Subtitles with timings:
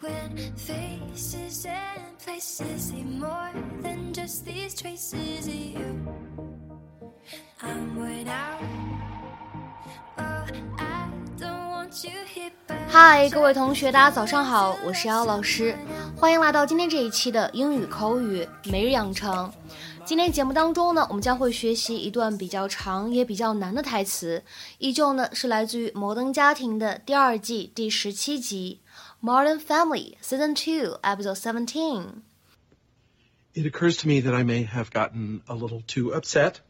[0.00, 3.50] when faces and places leave more
[3.82, 6.06] than just these traces of you.
[7.60, 8.62] I'm worn out.
[10.18, 10.46] Oh,
[10.78, 15.76] I don't want you here, but 嗨，各位同学，大家早上好，我是姚老师，
[16.16, 19.52] 欢迎来到今天这一期的英语口语每日养成。
[20.04, 24.42] 今天节目当中呢，我们将会学习一段比较长也比较难的台词，
[24.78, 28.80] 依旧呢是来自于《摩登家庭》的第二季第十七集
[29.21, 32.23] 《Modern Family》Season Two Episode Seventeen。
[33.53, 36.61] It occurs to me that I may have gotten a little too upset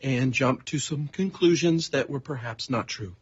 [0.00, 3.14] and jumped to some conclusions that were perhaps not true.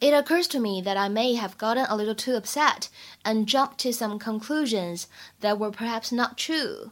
[0.00, 2.88] It occurs to me that I may have gotten a little too upset
[3.24, 5.06] and jumped to some conclusions
[5.40, 6.90] that were perhaps not true.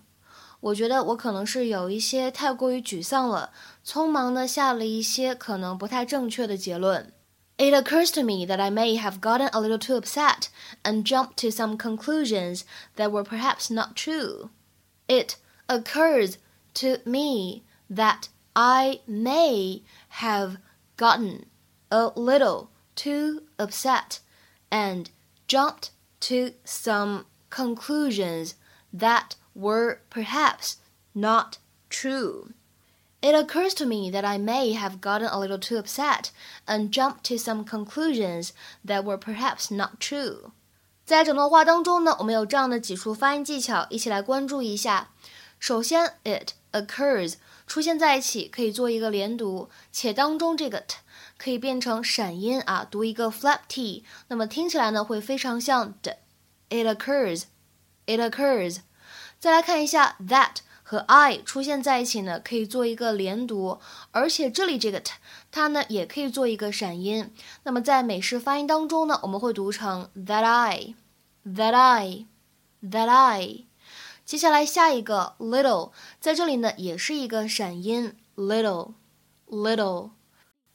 [0.61, 3.51] 我觉得我可能是有一些太过于沮丧了，
[3.85, 7.13] 匆忙的下了一些可能不太正确的结论。
[7.58, 10.50] It occurs to me that I may have gotten a little too upset
[10.84, 12.66] and jumped to some conclusions
[12.98, 14.50] that were perhaps not true.
[15.08, 15.38] It
[15.70, 16.38] occurs
[16.76, 20.58] to me that I may have
[20.98, 21.46] gotten
[21.90, 24.20] a little too upset
[24.70, 25.10] and
[25.48, 25.92] jumped
[26.22, 28.56] to some conclusions
[28.92, 30.78] that were perhaps
[31.14, 32.54] not true.
[33.25, 36.31] It occurs to me that I may have gotten a little too upset
[36.67, 38.53] and jumped to some conclusions
[38.87, 40.53] that were perhaps not true.
[41.05, 45.11] 在整段话当中呢，我们有这样的几处发音技巧，一起来关注一下。
[45.59, 47.35] 首先，it occurs
[47.67, 50.97] 出现在一起可以做一个连读，且当中这个 t
[51.37, 56.17] 可以变成闪音啊，读一个 flap t，那么听起来呢会非常像的。
[56.71, 57.43] It occurs,
[58.07, 58.79] it occurs。
[59.39, 60.57] 再来看一下 that
[60.88, 63.80] 和 I 出现在一起呢，可以做一个连读，
[64.12, 65.14] 而且这里这个 t
[65.52, 67.34] 它呢也可以做一个闪音。
[67.64, 70.94] 那么在美式发音当中呢，我们会读成 that I,
[71.44, 72.28] that I,
[72.84, 73.66] that I。
[74.24, 78.94] 接下来下一个 little，在这里呢也是一个闪音 little,
[79.48, 80.12] little。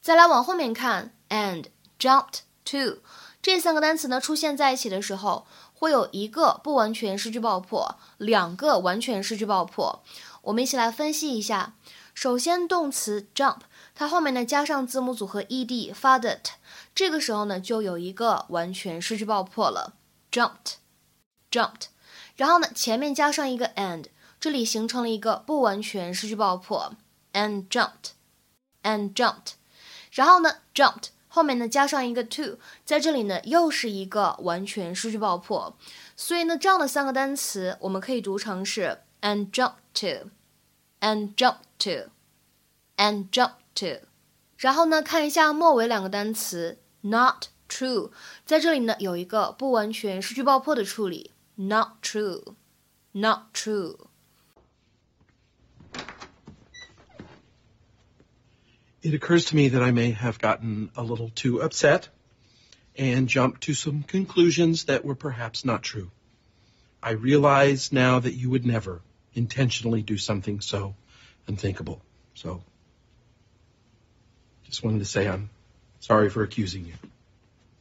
[0.01, 1.67] 再来往后面看，and
[1.97, 3.01] jumped to
[3.41, 10.03] 这三个单词呢出现在一起的时候，会有一个不完全失去爆破，两个完全失去爆破。
[10.43, 11.73] 我们一起来分析一下。
[12.13, 13.61] 首先，动词 jump，
[13.95, 16.51] 它后面呢加上字母组合 ed 发的 t，
[16.93, 19.93] 这个时候呢就有一个完全失去爆破了
[20.31, 21.85] ，jumped，jumped。
[22.35, 24.05] 然后呢前面加上一个 and，
[24.39, 26.93] 这里形成了一个不完全失去爆破
[27.33, 29.53] ，and jumped，and jumped。
[30.11, 35.77] 然后呢，jumped 后面呢加上一个 to，在这里呢又是一个完全失去爆破，
[36.17, 44.05] 所以呢这样的三个单词我们可以读成是 and jump to，and jump to，and jump to。
[44.57, 48.11] 然后呢看一下末尾两个单词 not true，
[48.45, 54.10] 在这里呢有一个不完全失去爆破的处理，not true，not true。
[59.03, 62.09] It occurs to me that I may have gotten a little too upset
[62.95, 66.11] and jumped to some conclusions that were perhaps not true.
[67.01, 69.01] I realize now that you would never
[69.33, 70.93] intentionally do something so
[71.47, 72.01] unthinkable.
[72.35, 72.61] So,
[74.65, 75.49] just wanted to say I'm
[75.99, 76.93] sorry for accusing you.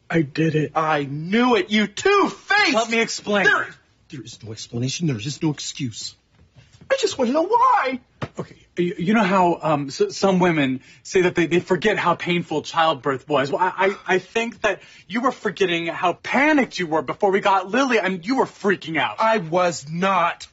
[0.08, 0.72] I did it.
[0.74, 2.74] I knew it, you two-faced!
[2.74, 3.44] Let me explain.
[3.44, 3.68] There,
[4.08, 5.06] there is no explanation.
[5.06, 6.16] There is no excuse.
[6.90, 8.00] I just want to know why.
[8.40, 12.14] Okay, you, you know how um, s- some women say that they, they forget how
[12.14, 13.50] painful childbirth was?
[13.52, 13.72] Well, I,
[14.06, 17.98] I, I think that you were forgetting how panicked you were before we got Lily,
[17.98, 19.16] and you were freaking out.
[19.18, 20.46] I was not.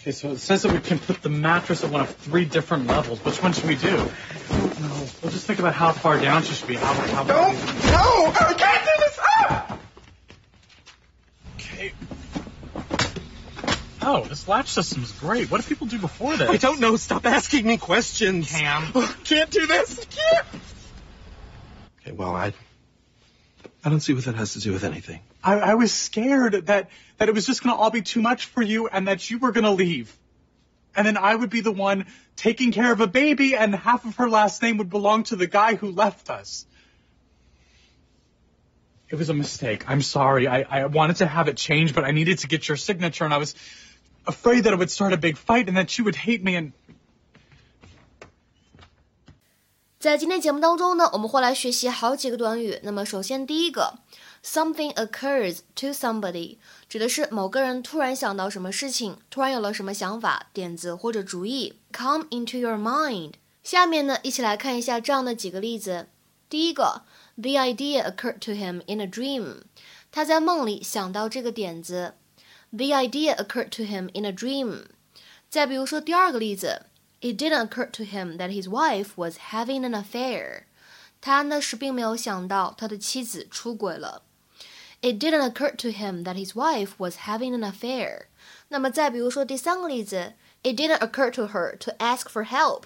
[0.00, 2.86] Okay, so it says that we can put the mattress at one of three different
[2.86, 3.22] levels.
[3.24, 3.88] Which one should we do?
[4.50, 5.06] I don't know.
[5.22, 6.76] We'll just think about how far down she should be.
[6.76, 7.54] How, how Don't.
[7.84, 8.32] No!
[8.34, 9.18] I can't do this!
[9.22, 9.78] Ah!
[11.56, 11.92] Okay.
[14.02, 15.50] Oh, this latch is great.
[15.50, 16.48] What do people do before this?
[16.48, 16.96] I don't know.
[16.96, 18.50] Stop asking me questions.
[18.50, 18.92] Cam.
[19.24, 20.00] Can't do this.
[20.00, 20.46] I can't.
[22.00, 22.52] Okay, well, I.
[23.84, 25.20] I don't see what that has to do with anything.
[25.42, 28.46] I, I was scared that that it was just going to all be too much
[28.46, 30.14] for you and that you were going to leave.
[30.94, 32.06] And then I would be the one
[32.36, 35.46] taking care of a baby and half of her last name would belong to the
[35.46, 36.66] guy who left us.
[39.08, 39.84] It was a mistake.
[39.88, 40.46] I'm sorry.
[40.46, 43.34] I, I wanted to have it changed, but I needed to get your signature and
[43.34, 43.54] I was
[44.25, 46.71] afraid that it would start a big fight and that you would hate me and
[49.97, 52.79] 在今天节目当中呢，我们会来学习好几个短语。
[52.83, 53.97] 那么，首先第一个，
[54.43, 56.57] something occurs to somebody，
[56.87, 63.33] 指的是某个人突然想到什么事情，突然有了什么想法、点子或者主意，come into your mind。
[63.63, 66.09] 下面呢，一起来看一下这样的几个例子。
[66.47, 67.01] 第一个
[67.35, 69.63] The idea occurred to him in a dream.
[70.11, 72.13] 他在梦里想到这个点子。
[72.71, 74.87] The idea occurred to him in a dream.
[75.49, 76.83] 再比如说第二个例子，
[77.21, 80.63] It didn't occur to him that his wife was having an affair.
[81.21, 84.23] 他那时并没有想到他的妻子出轨了。
[85.01, 88.25] It didn't occur to him that his wife was having an affair.
[88.67, 92.83] 那么再比如说第三个例子，It didn't occur to her to ask for help.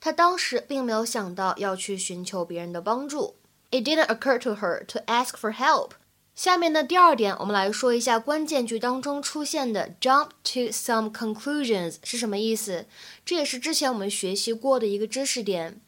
[0.00, 3.36] 她当时并没有想到要去寻求别人的帮助。
[3.70, 5.92] It didn't occur to her to ask for help.
[6.34, 12.86] 下面的第二点，我们来说一下关键句当中出现的 jump to some conclusions 是什么意思。
[13.26, 15.80] 这也是之前我们学习过的一个知识点。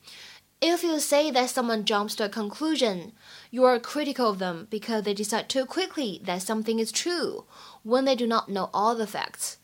[0.61, 3.13] If you say that someone jumps to a conclusion,
[3.51, 7.45] you are critical of them because they decide too quickly that something is true
[7.85, 9.55] when they do not know all the facts.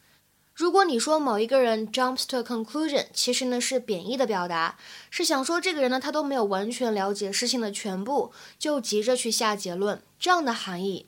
[0.53, 4.77] 如果你说某一个人 jumps to a conclusion，其实呢是贬义的表达，
[5.09, 11.07] 是想说这个人呢他都没有完全了解事情的全部，就急着去下结论这样的含义。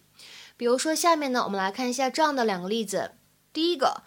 [0.57, 3.11] 比如说下面呢，我们来看一下这样的两个例子。
[3.53, 4.01] 第一个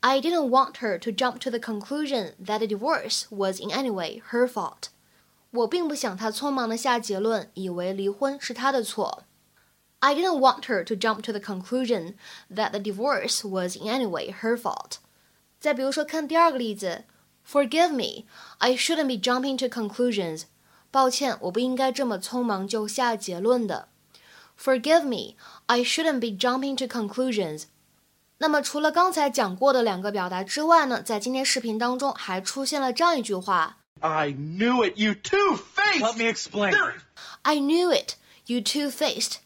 [0.00, 4.22] ，I didn't want her to jump to the conclusion that divorce was in any way
[4.30, 4.88] her fault。
[5.50, 9.24] 我并不想她匆忙的下结论，以为离婚是她的错。
[9.99, 12.15] I didn't want her to jump to the conclusion
[12.53, 14.97] that the divorce was in any way her fault.
[15.59, 17.05] 再比如说，看第二个例子，
[17.47, 18.25] Forgive me,
[18.57, 20.43] I shouldn't be jumping to conclusions.
[20.91, 23.87] 抱歉，我不应该这么匆忙就下结论的。
[24.61, 25.35] Forgive me,
[25.67, 27.63] I shouldn't be jumping to conclusions.
[28.39, 36.01] 那么除了刚才讲过的两个表达之外呢，在今天视频当中还出现了这样一句话 I knew it, you two-faced.
[36.01, 36.73] Let me explain.
[37.43, 38.15] I knew it,
[38.47, 39.37] you two-faced.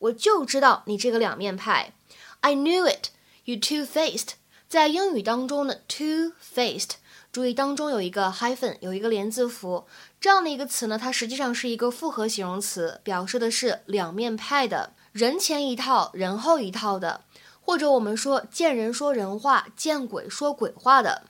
[0.00, 1.94] 我就知道你这个两面派。
[2.40, 3.08] I knew it,
[3.44, 4.32] you two-faced.
[4.68, 6.90] 在英语当中呢，two-faced，
[7.32, 9.86] 注意当中有一个 hyphen，有一个连字符，
[10.20, 17.22] 这样的一个词呢，它实际上是一个复合形容词，表示的是两面派的，人前一套，人后一套的，
[17.60, 21.24] 或者我们说见人说人话，见鬼说鬼话的。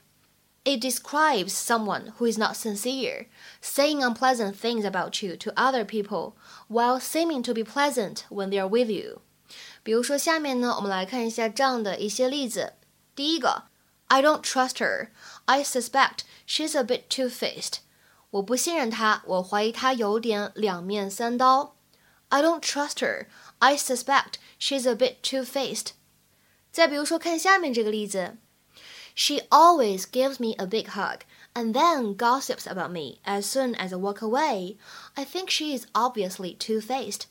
[0.63, 3.27] It describes someone who is not sincere,
[3.61, 6.33] saying unpleasant things about you to other people
[6.67, 9.21] while seeming to be pleasant when they are with you.
[9.83, 12.73] 比如说，下面呢，我们来看一下这样的一些例子。
[13.15, 13.65] 第一个，
[14.07, 15.09] I don't trust her.
[15.45, 17.75] I suspect she's a bit two-faced.
[18.31, 21.75] 我不信任她，我怀疑她有点两面三刀。
[22.29, 23.27] I don't trust her.
[23.59, 25.89] I suspect she's a bit two-faced.
[26.71, 28.37] 再比如说，看下面这个例子。
[29.13, 31.21] she always gives me a big hug
[31.53, 34.77] and then gossips about me as soon as I walk away.
[35.15, 37.21] I think she is obviously two-faced.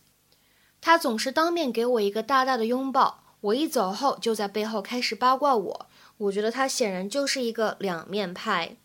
[0.80, 5.86] 她总是当面给我一个大大的拥抱，我一走后就在背后开始八卦我。
[6.16, 8.76] 我觉得她显然就是一个两面派。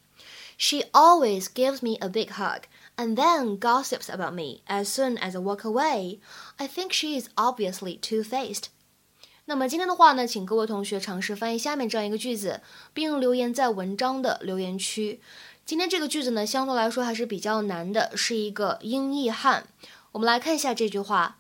[0.58, 2.64] She always gives me a big hug
[2.98, 6.20] and then gossips about me as soon as I walk away.
[6.58, 8.66] I think she is obviously two-faced.
[9.47, 12.63] 那么今天的话呢，请各位同学尝试翻译下面这样一个句子，
[12.95, 15.21] 并留言在文章的留言区。
[15.67, 19.67] 今天这个句子呢，相对来说还是比较难的，是一个英译汉。
[20.13, 21.37] 我们来看一下这句话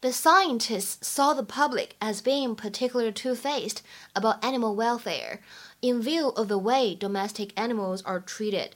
[0.00, 3.78] ：The scientists saw the public as being particularly two-faced
[4.14, 5.40] about animal welfare,
[5.80, 8.70] in view of the way domestic animals are treated.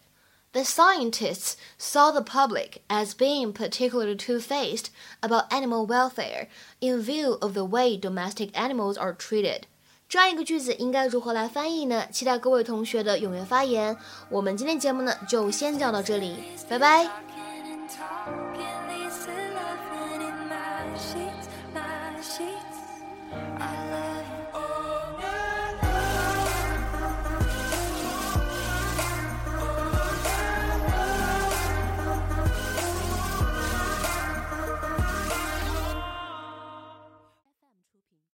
[0.53, 4.89] The scientists saw the public as being particularly two-faced
[5.21, 6.47] about animal welfare
[6.79, 9.63] in view of the way domestic animals are treated.
[10.09, 12.07] 这样一个句子应该如何来翻译呢？
[12.11, 13.97] 期待各位同学的踊跃发言。
[14.30, 16.35] 我们今天节目呢就先讲到这里，
[16.69, 17.09] 拜拜。